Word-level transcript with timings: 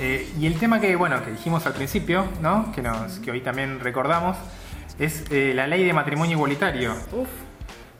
Eh, 0.00 0.28
y 0.40 0.46
el 0.46 0.58
tema 0.58 0.80
que, 0.80 0.96
bueno, 0.96 1.22
que 1.24 1.30
dijimos 1.30 1.64
al 1.66 1.72
principio, 1.74 2.26
¿no? 2.40 2.72
que, 2.72 2.82
nos, 2.82 3.18
que 3.20 3.30
hoy 3.30 3.40
también 3.40 3.80
recordamos, 3.80 4.36
es 4.98 5.24
eh, 5.30 5.52
la 5.54 5.66
ley 5.66 5.84
de 5.84 5.92
matrimonio 5.92 6.36
igualitario. 6.36 6.92
Uf. 7.12 7.28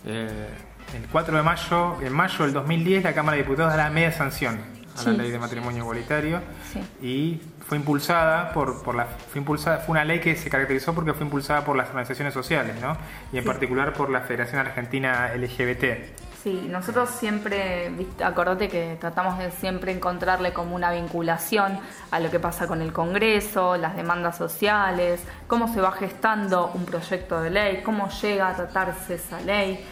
Eh, 0.07 0.49
el 0.97 1.07
4 1.11 1.37
de 1.37 1.43
mayo, 1.43 1.97
en 2.03 2.13
mayo 2.13 2.45
del 2.45 2.53
2010, 2.53 3.05
la 3.05 3.13
Cámara 3.15 3.37
de 3.37 3.43
Diputados 3.43 3.73
da 3.73 3.85
la 3.85 3.91
media 3.91 4.13
sanción 4.13 4.59
a 4.97 5.03
la 5.05 5.11
ley 5.13 5.31
de 5.33 5.39
matrimonio 5.41 5.83
igualitario 5.83 6.41
Sí. 6.73 6.81
y 7.05 7.41
fue 7.67 7.77
impulsada 7.79 8.53
por, 8.53 8.83
por 8.85 8.95
la 8.95 9.07
fue 9.07 9.41
impulsada 9.41 9.79
fue 9.79 9.93
una 9.93 10.05
ley 10.05 10.21
que 10.21 10.37
se 10.37 10.49
caracterizó 10.49 10.95
porque 10.95 11.13
fue 11.15 11.25
impulsada 11.25 11.65
por 11.65 11.75
las 11.77 11.89
organizaciones 11.89 12.33
sociales, 12.33 12.77
¿no? 12.81 12.97
Y 13.33 13.39
en 13.39 13.43
Sí. 13.43 13.49
particular 13.49 13.93
por 13.93 14.09
la 14.11 14.21
Federación 14.21 14.61
Argentina 14.61 15.33
LGBT. 15.35 16.13
Sí, 16.45 16.67
nosotros 16.69 17.09
siempre, 17.09 17.91
acordate 18.23 18.69
que 18.69 18.99
tratamos 19.01 19.39
de 19.39 19.51
siempre 19.51 19.93
encontrarle 19.93 20.53
como 20.53 20.75
una 20.77 20.93
vinculación 20.93 21.81
a 22.11 22.21
lo 22.21 22.31
que 22.31 22.39
pasa 22.39 22.67
con 22.67 22.83
el 22.83 22.93
Congreso, 22.93 23.79
las 23.79 23.97
demandas 23.97 24.37
sociales, 24.37 25.23
cómo 25.47 25.73
se 25.73 25.81
va 25.81 25.91
gestando 25.93 26.71
un 26.75 26.85
proyecto 26.85 27.41
de 27.41 27.49
ley, 27.49 27.83
cómo 27.83 28.11
llega 28.11 28.51
a 28.51 28.57
tratarse 28.57 29.15
esa 29.15 29.41
ley, 29.41 29.83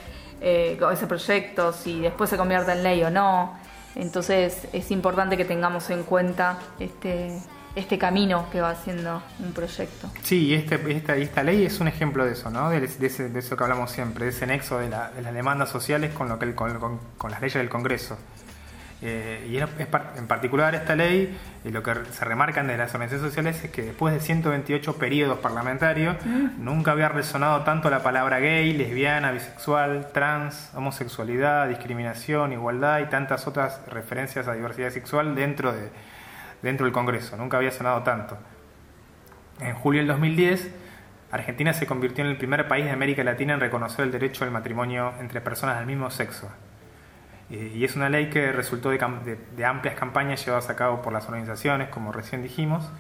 eh, 0.43 0.79
ese 0.93 1.07
proyecto, 1.07 1.73
si 1.73 2.01
después 2.01 2.29
se 2.29 2.37
convierte 2.37 2.73
en 2.73 2.83
ley 2.83 3.03
o 3.03 3.09
no. 3.09 3.55
Entonces 3.95 4.69
es 4.75 4.91
importante 4.91 5.39
que 5.39 5.47
tengamos 5.47 5.89
en 5.89 6.03
cuenta 6.03 6.59
este, 6.79 7.41
este 7.75 7.97
camino 7.99 8.47
que 8.53 8.61
va 8.61 8.71
haciendo 8.71 9.23
un 9.39 9.53
proyecto. 9.53 10.11
Sí, 10.23 10.47
y 10.49 10.55
este, 10.55 10.81
esta, 10.95 11.17
esta 11.17 11.43
ley 11.43 11.65
es 11.65 11.81
un 11.81 11.89
ejemplo 11.89 12.25
de 12.25 12.33
eso, 12.33 12.51
¿no? 12.51 12.69
De, 12.71 12.81
de 12.81 13.07
ese- 13.07 13.29
de 13.31 13.39
eso 13.39 13.57
que 13.57 13.65
hablamos 13.65 13.91
siempre, 13.91 14.25
de 14.27 14.31
ese 14.31 14.47
nexo 14.47 14.79
de, 14.79 14.91
la- 14.91 15.11
de 15.11 15.23
las 15.23 15.33
demandas 15.33 15.71
sociales 15.71 16.13
con, 16.13 16.29
lo 16.29 16.39
que 16.39 16.45
el- 16.45 16.55
con, 16.55 16.79
con- 16.79 17.01
con 17.17 17.31
las 17.31 17.41
leyes 17.41 17.55
del 17.55 17.69
Congreso. 17.71 18.19
Eh, 19.05 19.49
y 19.51 19.57
es- 19.57 19.69
es 19.79 19.89
en 20.17 20.27
particular 20.29 20.75
esta 20.77 20.95
ley, 20.95 21.37
y 21.65 21.71
lo 21.71 21.83
que 21.83 21.93
se 22.13 22.25
remarcan 22.25 22.69
de 22.69 22.77
las 22.77 22.95
organizaciones 22.95 23.31
sociales 23.33 23.65
es 23.65 23.71
que 23.71 23.83
después 23.83 24.15
de 24.15 24.21
128 24.21 24.97
periodos 24.97 25.39
parlamentarios, 25.41 26.17
nunca 26.59 26.93
había 26.93 27.09
resonado 27.09 27.63
tanto 27.63 27.91
la 27.91 28.03
palabra 28.03 28.39
gay, 28.39 28.73
lesbiana, 28.75 29.33
bisexual, 29.33 30.09
trans, 30.13 30.71
homosexualidad, 30.75 31.69
discriminación, 31.69 32.53
igualdad 32.53 33.01
y 33.01 33.07
tantas 33.07 33.47
otras 33.49 33.81
referencias 33.89 34.47
a 34.47 34.53
diversidad 34.53 34.91
sexual 34.91 35.35
dentro, 35.35 35.73
de, 35.73 35.89
dentro 36.63 36.87
del 36.87 36.93
Congreso. 36.93 37.37
Nunca 37.37 37.57
había 37.57 37.71
sonado 37.71 38.03
tanto. 38.03 38.39
En 39.61 39.75
julio 39.75 40.01
del 40.01 40.09
2010, 40.09 40.71
Argentina 41.31 41.73
se 41.73 41.87
convirtió 41.87 42.25
en 42.25 42.31
el 42.31 42.37
primer 42.37 42.69
país 42.69 42.85
de 42.85 42.91
América 42.91 43.25
Latina 43.25 43.55
en 43.55 43.61
reconocer 43.61 44.05
el 44.05 44.13
derecho 44.13 44.45
al 44.45 44.51
matrimonio 44.51 45.13
entre 45.21 45.41
personas 45.41 45.77
del 45.79 45.87
mismo 45.87 46.11
sexo. 46.11 46.51
Eh, 47.51 47.73
Y 47.75 47.85
es 47.85 47.97
una 47.97 48.09
ley 48.09 48.29
que 48.31 48.53
resultó 48.53 48.91
de, 48.91 48.99
de- 48.99 49.39
de 49.57 49.65
amplias 49.65 49.95
campañas 49.97 50.45
llevadas 50.45 50.69
a 50.71 50.77
cabo 50.77 51.03
por 51.03 51.13
las 51.13 51.27
organizaciones, 51.29 51.89
como 51.89 52.13
recién 52.13 52.43
dijimos, 52.43 52.91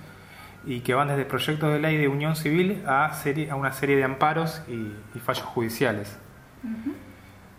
y 0.65 0.81
que 0.81 0.95
van 0.95 1.09
desde 1.09 1.25
proyectos 1.25 1.73
de 1.73 1.81
ley 1.81 1.97
de 1.97 2.09
unión 2.09 2.37
civil 2.37 2.83
a, 2.87 3.13
serie- 3.15 3.51
a 3.51 3.57
una 3.57 3.73
serie 3.73 3.97
de 3.97 4.05
amparos 4.05 4.63
y, 4.69 4.95
y 5.15 5.19
fallos 5.19 5.45
judiciales. 5.45 6.17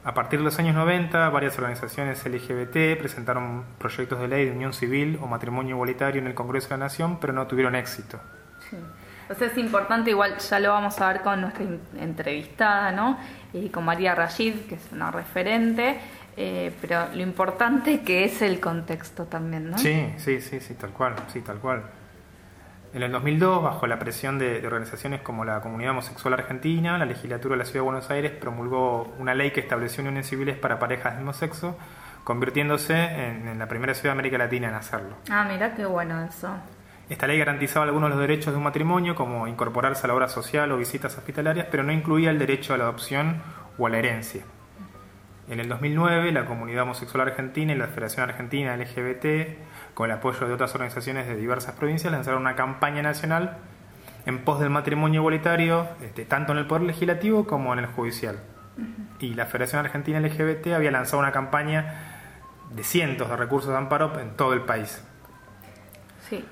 A 0.06 0.14
partir 0.14 0.40
de 0.40 0.46
los 0.46 0.60
años 0.60 0.76
90, 0.76 1.30
varias 1.30 1.58
organizaciones 1.58 2.26
LGBT 2.26 3.00
presentaron 3.00 3.64
proyectos 3.78 4.20
de 4.20 4.28
ley 4.28 4.46
de 4.46 4.52
unión 4.52 4.74
civil 4.74 5.18
o 5.22 5.28
matrimonio 5.28 5.76
igualitario 5.76 6.20
en 6.20 6.28
el 6.28 6.34
Congreso 6.34 6.70
de 6.70 6.78
la 6.78 6.86
Nación, 6.86 7.20
pero 7.22 7.32
no 7.32 7.48
tuvieron 7.48 7.76
éxito. 7.76 8.20
Sí. 8.70 8.78
Entonces 9.22 9.54
es 9.54 9.58
importante, 9.58 10.10
igual 10.10 10.38
ya 10.38 10.60
lo 10.60 10.72
vamos 10.72 11.00
a 11.00 11.08
ver 11.08 11.22
con 11.22 11.40
nuestra 11.40 11.66
entrevistada, 11.98 12.92
¿no? 12.92 13.18
Y 13.54 13.70
con 13.70 13.86
María 13.86 14.14
Rashid, 14.14 14.56
que 14.68 14.76
es 14.76 14.92
una 14.92 15.10
referente, 15.10 15.98
eh, 16.36 16.74
pero 16.82 17.08
lo 17.14 17.22
importante 17.22 18.02
que 18.02 18.26
es 18.26 18.42
el 18.42 18.60
contexto 18.60 19.26
también, 19.26 19.70
¿no? 19.70 19.78
Sí, 19.78 20.14
sí, 20.18 20.42
sí, 20.42 20.60
sí, 20.60 20.74
tal 20.74 20.90
cual, 20.90 21.16
sí, 21.32 21.40
tal 21.40 21.60
cual. 21.60 21.84
En 22.94 23.02
el 23.02 23.12
2002, 23.12 23.64
bajo 23.64 23.88
la 23.88 23.98
presión 23.98 24.38
de, 24.38 24.62
de 24.62 24.68
organizaciones 24.68 25.22
como 25.22 25.46
la 25.46 25.62
Comunidad 25.62 25.92
Homosexual 25.92 26.36
Argentina, 26.36 26.98
la 27.00 27.06
legislatura 27.06 27.56
de 27.56 27.60
la 27.60 27.66
Ciudad 27.66 27.80
de 27.80 27.86
Buenos 27.86 28.12
Aires 28.12 28.32
promulgó 28.32 29.16
una 29.18 29.34
ley 29.34 29.50
que 29.50 29.62
estableció 29.62 30.02
uniones 30.02 30.28
civiles 30.28 30.58
para 30.58 30.78
parejas 30.78 31.14
del 31.14 31.24
mismo 31.24 31.34
sexo, 31.34 31.76
convirtiéndose 32.24 32.94
en, 32.94 33.48
en 33.48 33.58
la 33.58 33.68
primera 33.68 33.96
ciudad 33.96 34.14
de 34.14 34.20
América 34.20 34.38
Latina 34.38 34.70
en 34.70 34.76
hacerlo. 34.76 35.16
Ah, 35.32 35.48
mira 35.50 35.74
qué 35.74 35.86
bueno 35.86 36.24
eso. 36.24 36.56
Esta 37.10 37.26
ley 37.26 37.40
garantizaba 37.40 37.86
algunos 37.86 38.10
de 38.10 38.16
los 38.16 38.22
derechos 38.22 38.54
de 38.54 38.58
un 38.58 38.64
matrimonio, 38.64 39.16
como 39.16 39.48
incorporarse 39.48 40.06
a 40.06 40.08
la 40.08 40.14
obra 40.14 40.30
social 40.30 40.72
o 40.72 40.78
visitas 40.78 41.18
hospitalarias, 41.18 41.68
pero 41.72 41.84
no 41.84 41.92
incluía 41.92 42.30
el 42.30 42.38
derecho 42.38 42.76
a 42.76 42.78
la 42.78 42.86
adopción 42.86 43.42
o 43.78 43.88
a 43.88 43.90
la 43.90 43.98
herencia. 43.98 44.44
En 45.50 45.60
el 45.60 45.68
2009, 45.68 46.32
la 46.32 46.46
Comunidad 46.46 46.84
Homosexual 46.84 47.28
Argentina 47.28 47.74
y 47.74 47.76
la 47.76 47.88
Federación 47.88 48.30
Argentina 48.30 48.78
LGBT, 48.78 49.26
con 49.94 50.10
el 50.10 50.18
apoyo 50.18 50.48
de 50.48 50.54
otras 50.54 50.74
organizaciones 50.74 51.28
de 51.28 51.36
diversas 51.36 51.76
provincias, 51.76 52.12
lanzaron 52.12 52.42
una 52.42 52.56
campaña 52.56 53.02
nacional 53.02 53.58
en 54.26 54.44
pos 54.44 54.60
del 54.60 54.70
matrimonio 54.70 55.22
igualitario, 55.22 55.88
este, 56.02 56.26
tanto 56.26 56.54
en 56.54 56.60
el 56.60 56.68
Poder 56.68 56.84
Legislativo 56.84 57.46
como 57.46 57.74
en 57.74 57.80
el 57.80 57.86
Judicial. 57.88 58.40
Y 59.20 59.36
la 59.36 59.46
Federación 59.46 59.86
Argentina 59.86 60.20
LGBT 60.20 60.68
había 60.74 60.90
lanzado 60.92 61.20
una 61.20 61.32
campaña 61.32 61.94
de 62.72 62.84
cientos 62.84 63.30
de 63.30 63.36
recursos 63.36 63.70
de 63.70 63.78
amparo 63.78 64.20
en 64.20 64.32
todo 64.36 64.54
el 64.54 64.62
país. 64.62 65.04
Sí. 66.28 66.44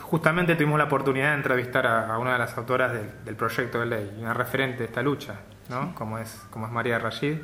Justamente 0.00 0.56
tuvimos 0.56 0.78
la 0.78 0.86
oportunidad 0.86 1.30
de 1.30 1.36
entrevistar 1.36 1.86
a, 1.86 2.12
a 2.12 2.18
una 2.18 2.32
de 2.32 2.38
las 2.38 2.56
autoras 2.58 2.92
del, 2.92 3.24
del 3.24 3.36
proyecto 3.36 3.78
de 3.78 3.86
ley, 3.86 4.16
una 4.18 4.34
referente 4.34 4.78
de 4.78 4.84
esta 4.86 5.02
lucha, 5.02 5.36
¿no? 5.68 5.94
como, 5.94 6.18
es, 6.18 6.42
como 6.50 6.66
es 6.66 6.72
María 6.72 6.98
Rashid. 6.98 7.38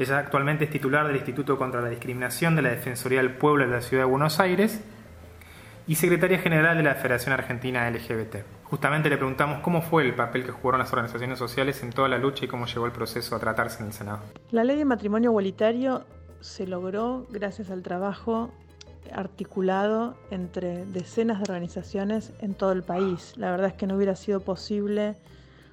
Ella 0.00 0.16
actualmente 0.16 0.64
es 0.64 0.70
titular 0.70 1.06
del 1.06 1.16
Instituto 1.16 1.58
contra 1.58 1.82
la 1.82 1.90
Discriminación 1.90 2.56
de 2.56 2.62
la 2.62 2.70
Defensoría 2.70 3.18
del 3.18 3.34
Pueblo 3.34 3.66
de 3.66 3.70
la 3.70 3.82
Ciudad 3.82 4.04
de 4.04 4.10
Buenos 4.10 4.40
Aires 4.40 4.80
y 5.86 5.96
secretaria 5.96 6.38
general 6.38 6.78
de 6.78 6.82
la 6.82 6.94
Federación 6.94 7.34
Argentina 7.34 7.90
LGBT. 7.90 8.36
Justamente 8.64 9.10
le 9.10 9.18
preguntamos 9.18 9.60
cómo 9.60 9.82
fue 9.82 10.04
el 10.04 10.14
papel 10.14 10.46
que 10.46 10.52
jugaron 10.52 10.78
las 10.78 10.90
organizaciones 10.90 11.38
sociales 11.38 11.82
en 11.82 11.90
toda 11.90 12.08
la 12.08 12.16
lucha 12.16 12.46
y 12.46 12.48
cómo 12.48 12.64
llegó 12.64 12.86
el 12.86 12.92
proceso 12.92 13.36
a 13.36 13.40
tratarse 13.40 13.82
en 13.82 13.88
el 13.88 13.92
Senado. 13.92 14.20
La 14.50 14.64
ley 14.64 14.78
de 14.78 14.86
matrimonio 14.86 15.32
igualitario 15.32 16.06
se 16.40 16.66
logró 16.66 17.26
gracias 17.28 17.70
al 17.70 17.82
trabajo 17.82 18.54
articulado 19.12 20.16
entre 20.30 20.86
decenas 20.86 21.40
de 21.40 21.42
organizaciones 21.42 22.32
en 22.40 22.54
todo 22.54 22.72
el 22.72 22.84
país. 22.84 23.34
La 23.36 23.50
verdad 23.50 23.66
es 23.66 23.74
que 23.74 23.86
no 23.86 23.96
hubiera 23.96 24.16
sido 24.16 24.40
posible 24.40 25.16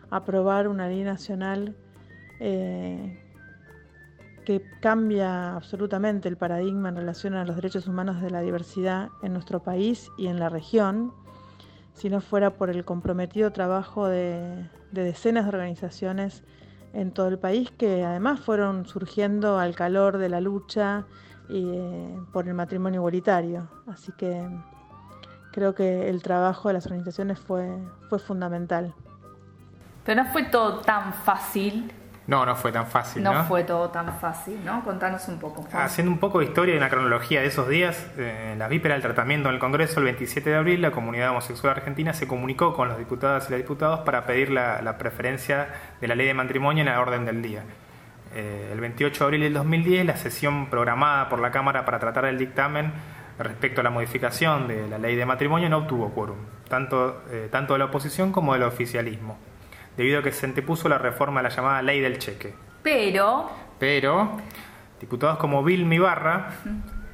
aprobar 0.09 0.67
una 0.67 0.89
ley 0.89 1.03
nacional 1.03 1.77
eh, 2.41 3.23
que 4.47 4.63
cambia 4.79 5.57
absolutamente 5.57 6.29
el 6.29 6.37
paradigma 6.37 6.87
en 6.87 6.95
relación 6.95 7.33
a 7.33 7.43
los 7.43 7.57
derechos 7.57 7.85
humanos 7.85 8.21
de 8.21 8.29
la 8.29 8.39
diversidad 8.39 9.09
en 9.21 9.33
nuestro 9.33 9.61
país 9.61 10.09
y 10.17 10.27
en 10.27 10.39
la 10.39 10.47
región, 10.47 11.11
si 11.91 12.09
no 12.09 12.21
fuera 12.21 12.51
por 12.51 12.69
el 12.69 12.85
comprometido 12.85 13.51
trabajo 13.51 14.07
de, 14.07 14.69
de 14.93 15.03
decenas 15.03 15.43
de 15.43 15.49
organizaciones 15.49 16.45
en 16.93 17.11
todo 17.11 17.27
el 17.27 17.37
país 17.37 17.71
que 17.71 18.05
además 18.05 18.39
fueron 18.39 18.85
surgiendo 18.85 19.59
al 19.59 19.75
calor 19.75 20.17
de 20.17 20.29
la 20.29 20.39
lucha 20.39 21.05
eh, 21.49 22.17
por 22.31 22.47
el 22.47 22.53
matrimonio 22.53 23.01
igualitario. 23.01 23.67
Así 23.85 24.13
que 24.13 24.47
creo 25.51 25.75
que 25.75 26.07
el 26.07 26.23
trabajo 26.23 26.69
de 26.69 26.75
las 26.75 26.85
organizaciones 26.85 27.37
fue 27.37 27.67
fundamental. 28.25 28.95
Pero 30.05 30.23
no 30.23 30.29
fue 30.31 30.43
todo 30.43 30.79
tan 30.79 31.11
fácil. 31.11 31.91
No, 32.27 32.45
no 32.45 32.55
fue 32.57 32.73
tan 32.73 32.88
fácil, 32.88 33.23
No, 33.23 33.33
¿no? 33.33 33.43
fue 33.45 33.63
todo 33.63 33.89
tan 33.89 34.19
fácil, 34.19 34.59
¿no? 34.65 34.83
Contanos 34.83 35.27
un 35.29 35.39
poco. 35.39 35.63
Juan. 35.63 35.83
Haciendo 35.83 36.11
un 36.11 36.19
poco 36.19 36.39
de 36.39 36.45
historia 36.45 36.75
y 36.75 36.77
una 36.77 36.89
cronología 36.89 37.39
de 37.39 37.47
esos 37.47 37.69
días, 37.69 38.05
eh, 38.17 38.51
en 38.51 38.59
la 38.59 38.67
víspera 38.67 38.95
del 38.95 39.01
tratamiento 39.01 39.47
en 39.47 39.55
el 39.55 39.61
Congreso, 39.61 39.99
el 39.99 40.05
27 40.05 40.49
de 40.49 40.55
abril, 40.57 40.81
la 40.81 40.91
comunidad 40.91 41.29
homosexual 41.31 41.71
argentina 41.77 42.13
se 42.13 42.27
comunicó 42.27 42.74
con 42.74 42.89
los 42.89 42.97
diputadas 42.97 43.47
y 43.47 43.51
los 43.51 43.62
diputados 43.62 44.01
para 44.01 44.25
pedir 44.25 44.51
la, 44.51 44.81
la 44.81 44.97
preferencia 44.97 45.69
de 46.01 46.07
la 46.07 46.15
ley 46.15 46.27
de 46.27 46.33
matrimonio 46.33 46.81
en 46.81 46.89
la 46.89 47.00
orden 47.00 47.25
del 47.25 47.41
día. 47.41 47.63
Eh, 48.35 48.69
el 48.74 48.79
28 48.81 49.18
de 49.19 49.25
abril 49.25 49.41
del 49.41 49.53
2010, 49.53 50.06
la 50.06 50.18
sesión 50.18 50.69
programada 50.69 51.29
por 51.29 51.39
la 51.39 51.51
Cámara 51.51 51.85
para 51.85 51.97
tratar 52.00 52.25
el 52.25 52.38
dictamen 52.38 52.91
respecto 53.39 53.81
a 53.81 53.83
la 53.83 53.89
modificación 53.89 54.68
de 54.68 54.88
la 54.88 54.97
ley 54.97 55.15
de 55.15 55.25
matrimonio 55.25 55.69
no 55.69 55.77
obtuvo 55.77 56.09
quórum, 56.09 56.38
tanto, 56.68 57.24
eh, 57.29 57.47
tanto 57.51 57.74
de 57.74 57.79
la 57.79 57.85
oposición 57.85 58.31
como 58.31 58.53
del 58.53 58.63
oficialismo, 58.63 59.38
debido 59.97 60.19
a 60.19 60.23
que 60.23 60.31
se 60.31 60.45
antepuso 60.45 60.88
la 60.88 60.97
reforma 60.97 61.41
de 61.41 61.49
la 61.49 61.55
llamada 61.55 61.81
ley 61.81 61.99
del 61.99 62.17
cheque. 62.19 62.53
Pero, 62.83 63.49
Pero 63.79 64.38
diputados 65.01 65.38
como 65.39 65.63
Vilmi 65.63 65.95
Ibarra, 65.97 66.49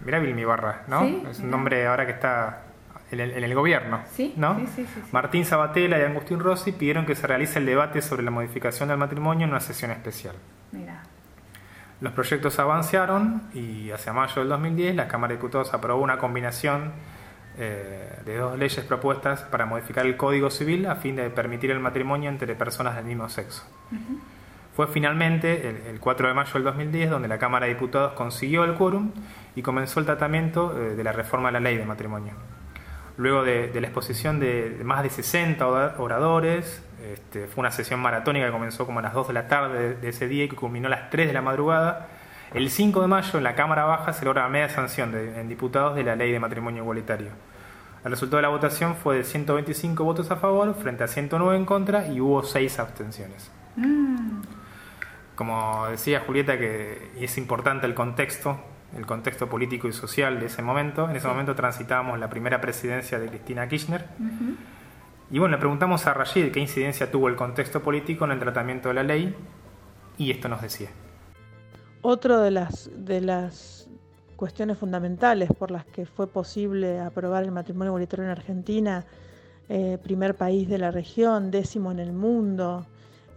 mira 0.06 0.20
Vilmi 0.20 0.42
Ibarra, 0.42 0.84
¿no? 0.88 1.02
Sí, 1.02 1.24
es 1.30 1.40
un 1.40 1.46
mirá. 1.46 1.58
nombre 1.58 1.88
ahora 1.88 2.06
que 2.06 2.12
está 2.12 2.64
en 3.12 3.20
el, 3.20 3.32
en 3.32 3.44
el 3.44 3.54
gobierno, 3.56 4.02
Sí, 4.12 4.34
¿no? 4.38 4.58
sí, 4.60 4.68
sí, 4.68 4.86
sí, 4.86 4.88
sí. 4.96 5.10
Martín 5.12 5.46
Sabatella 5.46 5.98
y 6.00 6.02
Agustín 6.04 6.40
Rossi 6.40 6.72
pidieron 6.72 7.06
que 7.06 7.16
se 7.16 7.26
realice 7.28 7.60
el 7.60 7.66
debate 7.66 8.02
sobre 8.02 8.24
la 8.24 8.32
modificación 8.32 8.90
del 8.90 8.98
matrimonio 8.98 9.46
en 9.46 9.52
una 9.52 9.60
sesión 9.60 9.92
especial. 9.92 10.36
mira, 10.72 11.04
Los 12.02 12.14
proyectos 12.14 12.58
avanzaron 12.60 13.44
y 13.54 13.92
hacia 13.92 14.14
mayo 14.14 14.36
del 14.42 14.50
2010 14.50 14.96
la 14.96 15.08
Cámara 15.08 15.30
de 15.32 15.38
Diputados 15.38 15.74
aprobó 15.74 16.02
una 16.02 16.18
combinación 16.18 16.92
eh, 17.58 18.20
de 18.26 18.38
dos 18.38 18.58
leyes 18.58 18.84
propuestas 18.86 19.42
para 19.42 19.66
modificar 19.66 20.06
el 20.06 20.18
Código 20.18 20.50
Civil 20.50 20.86
a 20.86 20.96
fin 20.96 21.16
de 21.16 21.30
permitir 21.30 21.72
el 21.72 21.80
matrimonio 21.80 22.30
entre 22.30 22.56
personas 22.56 22.96
del 22.96 23.06
mismo 23.06 23.30
sexo. 23.30 23.64
Fue 24.76 24.88
finalmente 24.88 25.70
el, 25.70 25.78
el 25.88 26.00
4 26.00 26.28
de 26.28 26.34
mayo 26.34 26.54
del 26.54 26.64
2010 26.64 27.10
donde 27.12 27.28
la 27.28 27.38
Cámara 27.38 27.68
de 27.68 27.74
Diputados 27.74 28.14
consiguió 28.14 28.64
el 28.64 28.74
quórum 28.74 29.12
y 29.56 29.62
comenzó 29.62 30.00
el 30.00 30.06
tratamiento 30.06 30.76
eh, 30.78 30.96
de 30.96 31.04
la 31.04 31.12
reforma 31.12 31.50
de 31.50 31.54
la 31.54 31.60
ley 31.60 31.78
de 31.78 31.86
matrimonio. 31.86 32.34
Luego 33.18 33.44
de, 33.44 33.70
la 33.80 33.88
exposición 33.88 34.40
de, 34.40 34.82
más 34.84 35.04
de 35.04 35.12
60 35.12 35.68
oradores, 36.00 36.84
este, 37.04 37.48
fue 37.48 37.62
una 37.62 37.70
sesión 37.70 38.00
maratónica 38.00 38.48
que 38.48 38.52
comenzó 38.52 38.88
como 38.88 39.00
a 39.00 39.02
las 39.04 39.14
2 39.14 39.28
de 39.28 39.34
la 39.34 39.48
tarde 39.48 39.96
de, 39.96 40.10
ese 40.10 40.28
día 40.28 40.46
y 40.46 40.50
que 40.50 40.56
culminó 40.56 40.88
a 40.88 40.90
las 40.90 41.10
3 41.12 41.28
de 41.28 41.34
la 41.34 41.44
madrugada. 41.44 42.08
El 42.54 42.70
5 42.70 43.02
de 43.02 43.08
mayo 43.08 43.38
en 43.40 43.44
la 43.44 43.56
Cámara 43.56 43.86
Baja 43.86 44.14
se 44.14 44.26
logra 44.26 44.44
la 44.44 44.50
media 44.50 44.70
sanción 44.70 45.16
en 45.16 45.50
diputados 45.50 45.96
de 45.96 46.04
la 46.04 46.16
ley 46.16 46.32
de 46.32 46.40
matrimonio 46.40 46.84
igualitario. 46.84 47.30
El 48.06 48.12
resultado 48.12 48.38
de 48.38 48.44
la 48.44 48.50
votación 48.50 48.96
fue 48.96 49.18
de 49.18 49.24
125 49.24 50.04
votos 50.04 50.30
a 50.30 50.36
favor 50.36 50.76
frente 50.76 51.04
a 51.04 51.08
109 51.08 51.58
en 51.58 51.66
contra 51.66 52.08
y 52.08 52.22
hubo 52.22 52.44
6 52.44 52.78
abstenciones. 52.78 53.52
Mm. 53.76 54.42
Como 55.36 55.88
decía 55.90 56.20
Julieta, 56.20 56.60
que 56.60 57.10
es 57.20 57.40
importante 57.40 57.88
el 57.88 57.96
contexto, 57.96 58.60
el 58.96 59.08
contexto 59.08 59.50
político 59.50 59.88
y 59.88 59.94
social 59.94 60.40
de 60.40 60.46
ese 60.46 60.62
momento. 60.62 61.10
En 61.10 61.16
ese 61.16 61.28
momento 61.28 61.56
transitábamos 61.56 62.20
la 62.20 62.30
primera 62.30 62.62
presidencia 62.62 63.18
de 63.18 63.30
Cristina 63.30 63.68
Kirchner. 63.68 64.06
Y 65.32 65.40
bueno, 65.40 65.56
le 65.56 65.60
preguntamos 65.60 66.06
a 66.06 66.14
Rashid 66.14 66.52
qué 66.52 66.60
incidencia 66.60 67.10
tuvo 67.10 67.30
el 67.30 67.36
contexto 67.36 67.82
político 67.82 68.26
en 68.26 68.32
el 68.32 68.40
tratamiento 68.40 68.90
de 68.90 68.94
la 68.94 69.04
ley 69.04 69.36
y 70.20 70.30
esto 70.30 70.50
nos 70.50 70.62
decía. 70.62 70.90
Otro 72.06 72.42
de 72.42 72.52
las, 72.52 72.92
de 72.94 73.22
las 73.22 73.88
cuestiones 74.36 74.78
fundamentales 74.78 75.50
por 75.58 75.72
las 75.72 75.86
que 75.86 76.06
fue 76.06 76.28
posible 76.28 77.00
aprobar 77.00 77.46
el 77.46 77.52
matrimonio 77.52 77.92
igualitario 77.92 78.26
en 78.26 78.32
Argentina, 78.32 79.06
eh, 79.70 79.98
primer 80.04 80.36
país 80.36 80.68
de 80.68 80.80
la 80.80 80.92
región, 80.92 81.50
décimo 81.50 81.94
en 81.94 82.00
el 82.00 82.12
mundo 82.12 82.86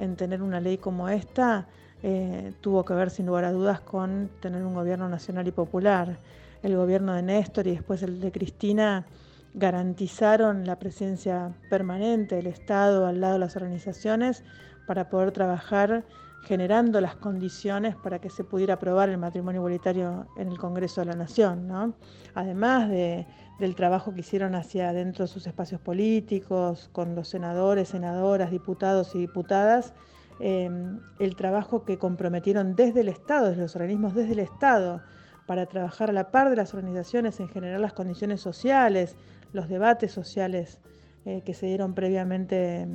en 0.01 0.17
tener 0.17 0.43
una 0.43 0.59
ley 0.59 0.79
como 0.79 1.09
esta, 1.09 1.69
eh, 2.03 2.55
tuvo 2.61 2.85
que 2.85 2.93
ver 2.95 3.11
sin 3.11 3.27
lugar 3.27 3.45
a 3.45 3.53
dudas 3.53 3.79
con 3.83 4.31
tener 4.41 4.65
un 4.65 4.75
gobierno 4.75 5.09
nacional 5.09 5.47
y 5.47 5.53
popular. 5.53 6.19
El 6.65 6.75
gobierno 6.75 7.15
de 7.15 7.23
Néstor 7.23 7.69
y 7.69 7.71
después 7.71 8.03
el 8.03 8.19
de 8.19 8.33
Cristina 8.33 9.07
garantizaron 9.55 10.67
la 10.67 10.77
presencia 10.77 11.55
permanente 11.71 12.35
del 12.35 12.49
Estado 12.49 13.07
al 13.07 13.21
lado 13.21 13.35
de 13.35 13.39
las 13.39 13.55
organizaciones 13.55 14.43
para 14.89 15.09
poder 15.09 15.31
trabajar 15.31 16.05
generando 16.47 17.01
las 17.01 17.17
condiciones 17.17 17.97
para 17.97 18.21
que 18.21 18.31
se 18.31 18.45
pudiera 18.45 18.75
aprobar 18.75 19.09
el 19.09 19.19
matrimonio 19.19 19.61
igualitario 19.61 20.27
en 20.37 20.49
el 20.49 20.59
Congreso 20.59 21.01
de 21.01 21.07
la 21.09 21.17
Nación. 21.17 21.95
Además 22.35 22.89
del 22.89 23.75
trabajo 23.75 24.15
que 24.15 24.21
hicieron 24.21 24.55
hacia 24.55 24.91
adentro 24.91 25.25
de 25.25 25.29
sus 25.29 25.47
espacios 25.47 25.81
políticos, 25.81 26.89
con 26.93 27.15
los 27.15 27.29
senadores, 27.29 27.89
senadoras, 27.89 28.51
diputados 28.51 29.15
y 29.15 29.19
diputadas, 29.19 29.93
Em, 30.39 31.01
el 31.19 31.35
trabajo 31.35 31.85
que 31.85 31.99
comprometieron 31.99 32.77
desde 32.77 33.01
el 33.01 33.09
Estado, 33.09 33.49
desde 33.49 33.63
los 33.63 33.75
organismos 33.75 34.15
desde 34.15 34.33
el 34.33 34.41
Estado, 34.41 35.03
para 35.47 35.65
trabajar 35.67 36.11
a 36.11 36.13
la 36.13 36.31
par 36.31 36.51
de 36.51 36.57
las 36.57 36.75
organizaciones 36.75 37.41
en 37.41 37.49
generar 37.49 37.81
las 37.81 37.95
condiciones 37.95 38.41
sociales, 38.43 39.17
los 39.53 39.69
debates 39.69 40.13
sociales 40.13 40.79
eh, 41.25 41.43
que 41.45 41.55
se 41.55 41.67
dieron 41.67 41.95
previamente, 41.95 42.87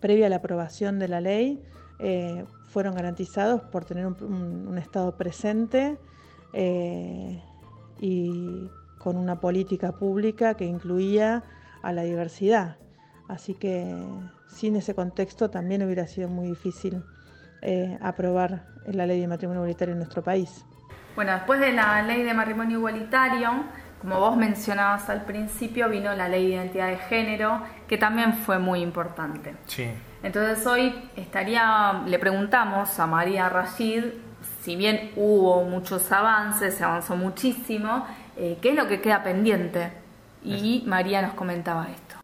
previa 0.00 0.26
a 0.26 0.30
la 0.30 0.36
aprobación 0.36 0.98
de 0.98 1.08
la 1.08 1.20
ley, 1.20 1.62
eh, 1.98 2.44
fueron 2.68 2.94
garantizados 2.94 3.62
por 3.62 3.84
tener 3.84 4.06
un, 4.06 4.78
Estado 4.78 5.16
presente 5.16 5.98
eh, 6.52 7.42
y 8.00 8.70
con 8.98 9.16
una 9.16 9.40
política 9.40 9.92
pública 9.92 10.54
que 10.54 10.64
incluía 10.64 11.44
a 11.82 11.92
la 11.92 12.02
diversidad. 12.02 12.76
Así 13.28 13.54
que 13.54 13.94
sin 14.48 14.76
ese 14.76 14.94
contexto 14.94 15.50
también 15.50 15.82
hubiera 15.82 16.06
sido 16.06 16.28
muy 16.28 16.48
difícil 16.48 17.02
eh, 17.62 17.98
aprobar 18.00 18.66
la 18.86 19.06
ley 19.06 19.20
de 19.20 19.28
matrimonio 19.28 19.60
igualitario 19.60 19.92
en 19.92 19.98
nuestro 19.98 20.22
país. 20.22 20.64
Bueno, 21.14 21.32
después 21.32 21.60
de 21.60 21.72
la 21.72 22.02
ley 22.02 22.22
de 22.22 22.34
matrimonio 22.34 22.78
igualitario, 22.78 23.50
como 24.02 24.18
vos 24.18 24.36
mencionabas 24.36 25.08
al 25.08 25.24
principio, 25.24 25.88
vino 25.88 26.12
la 26.12 26.28
ley 26.28 26.48
de 26.48 26.54
identidad 26.54 26.88
de 26.88 26.96
género, 26.96 27.62
que 27.86 27.96
también 27.96 28.34
fue 28.34 28.58
muy 28.58 28.80
importante. 28.80 29.54
Sí. 29.66 29.86
Entonces 30.24 30.66
hoy 30.66 30.92
estaría, 31.14 32.02
le 32.04 32.18
preguntamos 32.18 32.98
a 32.98 33.06
María 33.06 33.48
Rashid, 33.48 34.04
si 34.62 34.74
bien 34.74 35.12
hubo 35.14 35.62
muchos 35.62 36.10
avances, 36.10 36.74
se 36.74 36.82
avanzó 36.82 37.14
muchísimo, 37.14 38.04
eh, 38.36 38.58
¿qué 38.60 38.70
es 38.70 38.74
lo 38.74 38.88
que 38.88 39.00
queda 39.00 39.22
pendiente? 39.22 39.92
Y 40.42 40.82
María 40.84 41.22
nos 41.22 41.34
comentaba 41.34 41.86
esto. 41.88 42.16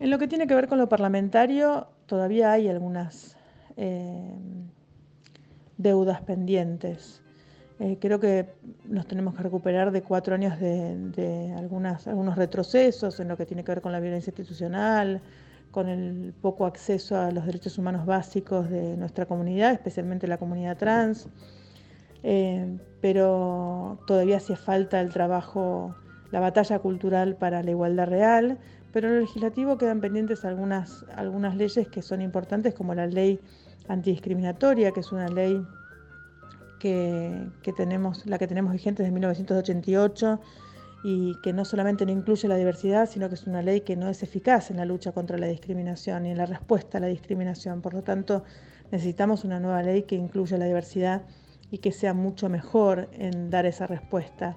En 0.00 0.08
lo 0.08 0.18
que 0.18 0.28
tiene 0.28 0.46
que 0.46 0.54
ver 0.54 0.68
con 0.68 0.78
lo 0.78 0.88
parlamentario, 0.88 1.88
todavía 2.06 2.52
hay 2.52 2.68
algunas 2.70 3.36
eh, 3.76 4.34
deudas 5.76 6.22
pendientes. 6.22 7.22
Eh, 7.78 7.98
creo 8.00 8.18
que 8.18 8.48
nos 8.86 9.06
tenemos 9.06 9.34
que 9.34 9.42
recuperar 9.42 9.92
de 9.92 10.02
cuatro 10.02 10.34
años 10.34 10.58
de, 10.58 11.54
algunas, 11.58 12.06
algunos 12.06 12.36
retrocesos 12.36 13.20
en 13.20 13.28
lo 13.28 13.36
que 13.36 13.44
tiene 13.44 13.64
que 13.64 13.72
ver 13.72 13.82
con 13.82 13.92
la 13.92 14.00
violencia 14.00 14.30
institucional, 14.30 15.20
con 15.70 15.88
el 15.88 16.32
poco 16.40 16.64
acceso 16.64 17.18
a 17.18 17.30
los 17.30 17.44
derechos 17.44 17.76
humanos 17.76 18.06
básicos 18.06 18.70
de 18.70 18.96
nuestra 18.96 19.26
comunidad, 19.26 19.72
especialmente 19.72 20.26
la 20.26 20.38
comunidad 20.38 20.78
trans. 20.78 21.28
Eh, 22.22 22.78
pero 23.00 24.00
todavía 24.06 24.38
hace 24.38 24.56
falta 24.56 25.00
el 25.00 25.10
trabajo, 25.10 25.94
la 26.30 26.40
batalla 26.40 26.78
cultural 26.78 27.36
para 27.36 27.62
la 27.62 27.70
igualdad 27.70 28.06
real 28.06 28.58
pero 28.96 29.08
en 29.08 29.14
el 29.16 29.20
legislativo 29.24 29.76
quedan 29.76 30.00
pendientes 30.00 30.46
algunas, 30.46 31.04
algunas 31.14 31.54
leyes 31.54 31.86
que 31.88 32.00
son 32.00 32.22
importantes, 32.22 32.72
como 32.72 32.94
la 32.94 33.06
ley 33.06 33.38
antidiscriminatoria, 33.88 34.90
que 34.92 35.00
es 35.00 35.12
una 35.12 35.28
ley 35.28 35.62
que, 37.62 37.72
tenemos, 37.72 38.26
la 38.26 38.38
que 38.38 38.46
tenemos 38.46 38.72
vigente 38.72 39.02
desde 39.02 39.12
1988 39.12 40.40
y 41.04 41.34
que 41.42 41.52
no 41.52 41.64
solamente 41.64 42.06
no 42.06 42.12
incluye 42.12 42.48
la 42.48 42.56
diversidad, 42.56 43.08
sino 43.08 43.28
que 43.28 43.34
es 43.34 43.46
una 43.46 43.62
ley 43.62 43.80
que 43.82 43.96
no 43.96 44.08
es 44.08 44.22
eficaz 44.22 44.70
en 44.70 44.76
la 44.76 44.84
lucha 44.84 45.12
contra 45.12 45.38
la 45.38 45.46
discriminación 45.46 46.26
y 46.26 46.30
en 46.30 46.38
la 46.38 46.46
respuesta 46.46 46.98
a 46.98 47.00
la 47.00 47.06
discriminación. 47.08 47.82
Por 47.82 47.94
lo 47.94 48.02
tanto, 48.02 48.44
necesitamos 48.90 49.44
una 49.44 49.60
nueva 49.60 49.82
ley 49.82 50.02
que 50.02 50.16
incluya 50.16 50.58
la 50.58 50.66
diversidad 50.66 51.22
y 51.70 51.78
que 51.78 51.92
sea 51.92 52.14
mucho 52.14 52.48
mejor 52.48 53.08
en 53.12 53.50
dar 53.50 53.66
esa 53.66 53.86
respuesta. 53.86 54.56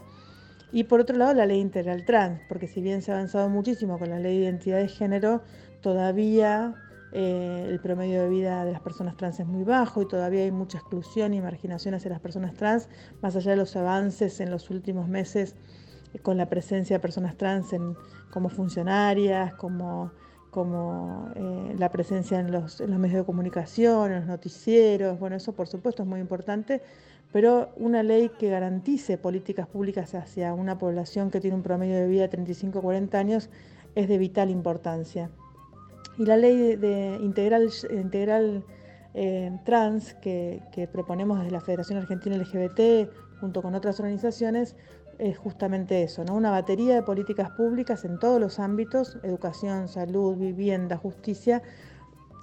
Y 0.71 0.83
por 0.83 0.99
otro 0.99 1.17
lado, 1.17 1.33
la 1.33 1.47
ley 1.47 1.59
integral 1.59 2.05
trans, 2.05 2.41
porque 2.47 2.67
si 2.67 2.81
bien 2.81 3.01
se 3.01 3.11
ha 3.11 3.15
avanzado 3.15 3.49
muchísimo 3.49 3.97
con 3.97 4.09
la 4.11 4.19
ley 4.19 4.37
de 4.37 4.43
identidad 4.43 4.77
de 4.77 4.87
género, 4.87 5.41
todavía 5.81 6.75
eh, 7.11 7.65
el 7.67 7.79
promedio 7.79 8.21
de 8.21 8.29
vida 8.29 8.63
de 8.65 8.71
las 8.71 8.81
personas 8.81 9.17
trans 9.17 9.39
es 9.39 9.47
muy 9.47 9.63
bajo 9.63 10.01
y 10.01 10.07
todavía 10.07 10.43
hay 10.43 10.51
mucha 10.51 10.77
exclusión 10.77 11.33
y 11.33 11.41
marginación 11.41 11.95
hacia 11.95 12.11
las 12.11 12.19
personas 12.19 12.53
trans, 12.53 12.87
más 13.21 13.35
allá 13.35 13.51
de 13.51 13.57
los 13.57 13.75
avances 13.75 14.39
en 14.39 14.51
los 14.51 14.69
últimos 14.69 15.07
meses 15.07 15.55
eh, 16.13 16.19
con 16.19 16.37
la 16.37 16.47
presencia 16.47 16.97
de 16.97 16.99
personas 16.99 17.35
trans 17.35 17.73
en, 17.73 17.95
como 18.31 18.49
funcionarias, 18.49 19.53
como, 19.55 20.11
eh, 21.35 21.75
la 21.77 21.89
presencia 21.89 22.39
en 22.39 22.51
los, 22.51 22.79
en 22.79 22.91
los 22.91 22.99
medios 22.99 23.19
de 23.19 23.25
comunicación, 23.25 24.11
en 24.11 24.19
los 24.19 24.27
noticieros. 24.27 25.19
Bueno, 25.19 25.35
eso 25.35 25.53
por 25.53 25.67
supuesto 25.67 26.03
es 26.03 26.09
muy 26.09 26.19
importante, 26.19 26.81
pero 27.31 27.69
una 27.75 28.03
ley 28.03 28.29
que 28.37 28.49
garantice 28.49 29.17
políticas 29.17 29.67
públicas 29.67 30.13
hacia 30.13 30.53
una 30.53 30.77
población 30.77 31.31
que 31.31 31.39
tiene 31.39 31.55
un 31.55 31.63
promedio 31.63 31.95
de 31.95 32.07
vida 32.07 32.23
de 32.23 32.29
35 32.29 32.81
40 32.81 33.17
años 33.17 33.49
es 33.95 34.07
de 34.07 34.17
vital 34.19 34.49
importancia. 34.51 35.31
Y 36.19 36.25
la 36.25 36.37
ley 36.37 36.75
de, 36.75 37.17
integral, 37.21 37.69
integral 37.89 38.65
eh, 39.13 39.57
trans 39.63 40.13
que, 40.15 40.61
proponemos 40.91 41.39
desde 41.39 41.51
la 41.51 41.61
Federación 41.61 41.97
Argentina 41.97 42.37
LGBT 42.37 43.09
junto 43.39 43.61
con 43.61 43.73
otras 43.73 43.99
organizaciones 43.99 44.75
es 45.17 45.37
justamente 45.37 46.03
eso, 46.03 46.23
¿no? 46.25 46.35
una 46.35 46.51
batería 46.51 46.95
de 46.95 47.03
políticas 47.03 47.51
públicas 47.51 48.05
en 48.05 48.19
todos 48.19 48.39
los 48.39 48.59
ámbitos, 48.59 49.17
educación, 49.23 49.87
salud, 49.87 50.35
vivienda, 50.35 50.97
justicia, 50.97 51.61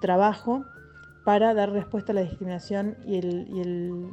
trabajo, 0.01 0.65
para 1.25 1.53
dar 1.55 1.71
respuesta 1.71 2.13
a 2.13 2.15
la 2.15 2.23
discriminación 2.23 2.97
y 3.05 3.19
el, 3.19 4.11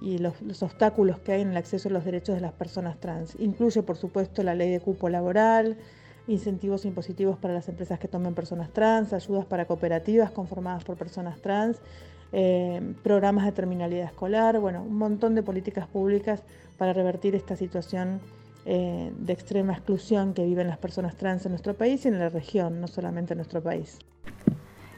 y 0.00 0.18
los, 0.18 0.62
obstáculos 0.62 1.18
que 1.20 1.32
hay 1.32 1.42
en 1.42 1.50
el 1.50 1.56
acceso 1.56 1.88
a 1.88 1.92
los 1.92 2.04
derechos 2.04 2.34
de 2.34 2.40
las 2.40 2.52
personas 2.52 2.98
trans. 2.98 3.36
Incluye, 3.38 3.82
por 3.82 3.96
supuesto, 3.96 4.42
la 4.42 4.54
ley 4.54 4.70
de 4.70 4.80
cupo 4.80 5.08
laboral, 5.08 5.76
incentivos 6.28 6.84
impositivos 6.84 7.38
para 7.38 7.54
las 7.54 7.68
empresas 7.68 7.98
que 7.98 8.08
tomen 8.08 8.34
personas 8.34 8.70
trans, 8.72 9.12
ayudas 9.12 9.44
para 9.44 9.64
cooperativas 9.64 10.30
conformadas 10.30 10.84
por 10.84 10.96
personas 10.96 11.40
trans, 11.40 11.78
eh, 12.32 12.94
programas 13.02 13.44
de 13.44 13.52
terminalidad 13.52 14.06
escolar, 14.06 14.58
bueno, 14.58 14.82
un 14.82 14.96
montón 14.96 15.34
de 15.34 15.42
políticas 15.42 15.86
públicas 15.86 16.42
para 16.78 16.92
revertir 16.92 17.34
esta 17.34 17.56
situación 17.56 18.20
eh, 18.64 19.12
de 19.16 19.32
extrema 19.32 19.72
exclusión 19.72 20.34
que 20.34 20.44
viven 20.44 20.68
las 20.68 20.78
personas 20.78 21.16
trans 21.16 21.44
en 21.44 21.52
nuestro 21.52 21.74
país 21.74 22.04
y 22.04 22.08
en 22.08 22.18
la 22.18 22.28
región, 22.28 22.80
no 22.80 22.86
solamente 22.86 23.34
en 23.34 23.38
nuestro 23.38 23.60
país. 23.60 23.98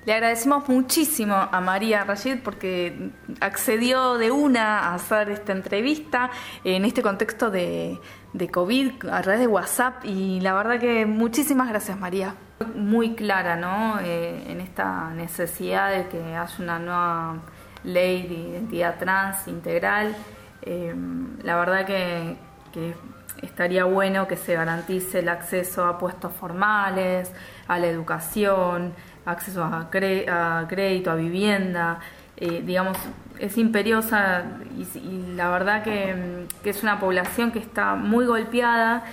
Le 0.04 0.12
agradecemos 0.12 0.68
muchísimo 0.68 1.34
a 1.34 1.60
María 1.62 2.04
Rashid 2.04 2.40
porque 2.44 3.10
accedió 3.40 4.18
de 4.18 4.30
una 4.30 4.80
a 4.80 4.94
hacer 4.94 5.30
esta 5.30 5.52
entrevista 5.52 6.30
en 6.62 6.84
este 6.84 7.00
contexto 7.00 7.50
de, 7.50 7.98
COVID 8.50 9.06
a 9.10 9.22
través 9.22 9.40
de 9.40 9.46
WhatsApp 9.46 10.04
y 10.04 10.40
la 10.40 10.54
verdad 10.54 10.78
que 10.78 11.06
muchísimas 11.06 11.68
gracias 11.68 11.98
María. 11.98 12.34
Muy 12.74 13.14
clara 13.14 13.56
¿no? 13.56 14.00
Eh, 14.00 14.44
en 14.48 14.60
esta 14.60 15.10
necesidad 15.10 15.90
de 15.90 16.08
que 16.08 16.36
haya 16.36 16.48
una 16.58 16.78
nueva 16.78 17.36
ley 17.84 18.26
de 18.26 18.34
identidad 18.34 18.98
trans 18.98 19.46
integral. 19.46 20.14
Eh, 20.62 20.94
la 21.42 21.56
verdad 21.56 21.86
que, 21.86 22.36
estaría 23.42 23.84
bueno 23.84 24.26
que 24.26 24.36
se 24.36 24.54
garantice 24.54 25.20
el 25.20 25.28
acceso 25.28 25.84
a 25.84 25.98
puestos 25.98 26.32
formales, 26.32 27.30
a 27.68 27.78
la 27.78 27.86
educación, 27.86 28.94
acceso 29.26 29.62
a, 29.64 29.88
crédito, 29.90 31.10
a 31.10 31.14
vivienda. 31.14 32.00
Eh, 32.36 32.62
digamos, 32.64 32.98
es 33.38 33.56
imperiosa 33.58 34.44
y, 34.76 35.34
la 35.36 35.50
verdad 35.50 35.84
que, 35.84 36.46
es 36.64 36.82
una 36.82 36.98
población 36.98 37.52
que 37.52 37.60
está 37.60 37.94
muy 37.94 38.26
golpeada 38.26 39.04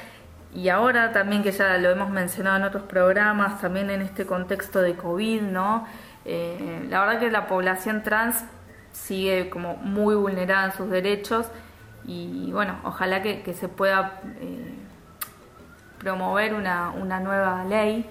y 0.54 0.70
ahora 0.70 1.12
también 1.12 1.44
que 1.44 1.52
ya 1.52 1.78
lo 1.78 1.92
hemos 1.92 2.10
mencionado 2.10 2.58
en 2.58 2.64
otros 2.64 2.84
programas, 2.84 3.62
también 3.62 3.90
en 3.90 4.02
este 4.02 4.26
contexto 4.26 4.82
de 4.82 4.96
COVID, 4.96 5.42
¿no? 5.42 5.86
Eh, 6.26 6.86
la 6.90 7.02
verdad 7.02 7.20
que 7.20 7.32
la 7.32 7.48
población 7.48 8.04
trans 8.04 8.44
sigue 8.92 9.50
como 9.50 9.76
muy 9.78 10.16
vulnerada 10.16 10.66
en 10.66 10.74
sus 10.74 10.90
derechos 10.90 11.48
y 12.06 12.52
bueno, 12.52 12.80
ojalá 12.84 13.22
que, 13.22 13.54
se 13.54 13.68
pueda 13.68 14.20
eh, 14.40 14.74
promover 16.00 16.56
una, 16.56 16.90
una 16.90 17.20
nueva 17.20 17.64
ley 17.66 18.10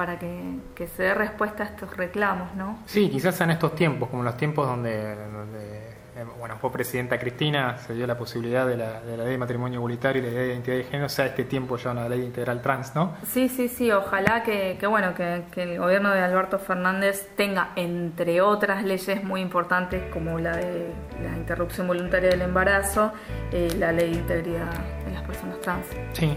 para 0.00 0.18
que, 0.18 0.88
se 0.96 1.02
dé 1.02 1.12
respuesta 1.12 1.62
a 1.62 1.66
estos 1.66 1.94
reclamos, 1.94 2.54
¿no? 2.54 2.78
Sí, 2.86 3.10
quizás 3.10 3.38
en 3.42 3.50
estos 3.50 3.74
tiempos, 3.74 4.08
como 4.08 4.22
los 4.22 4.34
tiempos 4.34 4.66
donde, 4.66 5.12
eh, 5.12 6.24
bueno, 6.38 6.56
fue 6.56 6.72
presidenta 6.72 7.18
Cristina, 7.18 7.76
se 7.76 7.92
dio 7.92 8.06
la 8.06 8.16
posibilidad 8.16 8.66
de 8.66 8.78
la, 8.78 9.02
de 9.02 9.18
la 9.18 9.24
ley 9.24 9.32
de 9.32 9.38
matrimonio 9.38 9.78
igualitario 9.78 10.22
y 10.22 10.24
de 10.24 10.30
la 10.30 10.38
ley 10.38 10.46
de 10.46 10.54
identidad 10.54 10.76
de 10.78 10.84
género, 10.84 11.08
sea 11.10 11.26
este 11.26 11.44
tiempo 11.44 11.76
ya 11.76 11.90
una 11.90 12.08
ley 12.08 12.22
integral 12.22 12.62
trans, 12.62 12.94
¿no? 12.94 13.14
Sí, 13.26 13.50
sí, 13.50 13.68
sí, 13.68 13.92
ojalá 13.92 14.42
que, 14.42 14.78
bueno, 14.88 15.12
que, 15.14 15.44
el 15.56 15.78
gobierno 15.78 16.12
de 16.12 16.20
Alberto 16.20 16.58
Fernández 16.58 17.28
tenga, 17.36 17.72
entre 17.76 18.40
otras 18.40 18.82
leyes 18.82 19.22
muy 19.22 19.42
importantes, 19.42 20.10
como 20.10 20.38
la 20.38 20.56
de 20.56 20.94
la 21.22 21.36
interrupción 21.36 21.86
voluntaria 21.88 22.30
del 22.30 22.40
embarazo, 22.40 23.12
eh, 23.52 23.68
la 23.78 23.92
ley 23.92 24.12
de 24.12 24.18
integridad 24.18 24.72
de 25.04 25.12
las 25.12 25.24
personas 25.24 25.60
trans. 25.60 25.84
Sí. 26.14 26.34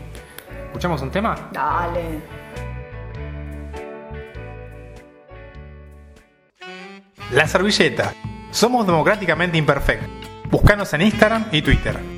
¿Escuchamos 0.66 1.02
un 1.02 1.12
tema? 1.12 1.34
Dale. 1.54 2.43
La 7.34 7.48
servilleta. 7.48 8.14
Somos 8.52 8.86
democráticamente 8.86 9.58
imperfectos. 9.58 10.30
Búscanos 10.52 10.94
en 10.94 11.02
Instagram 11.02 11.48
y 11.52 11.64
Twitter. 11.64 12.13